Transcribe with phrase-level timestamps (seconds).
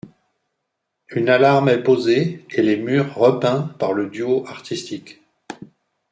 [1.11, 5.21] Une alarme est posée et les murs repeints par le duo artistique.